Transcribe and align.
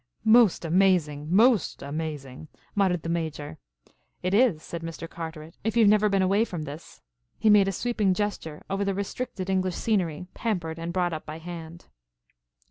"Most 0.25 0.65
amazing! 0.65 1.27
Most 1.29 1.83
amazing!" 1.83 2.47
muttered 2.73 3.03
the 3.03 3.07
Major. 3.09 3.59
"It 4.23 4.33
is," 4.33 4.63
said 4.63 4.81
Mr. 4.81 5.07
Carteret, 5.07 5.59
"if 5.63 5.77
you 5.77 5.83
have 5.83 5.89
never 5.91 6.09
been 6.09 6.23
away 6.23 6.43
from 6.43 6.63
this." 6.63 7.03
He 7.37 7.51
made 7.51 7.67
a 7.67 7.71
sweeping 7.71 8.15
gesture 8.15 8.63
over 8.67 8.83
the 8.83 8.95
restricted 8.95 9.47
English 9.47 9.75
scenery, 9.75 10.25
pampered 10.33 10.79
and 10.79 10.91
brought 10.91 11.13
up 11.13 11.27
by 11.27 11.37
hand. 11.37 11.85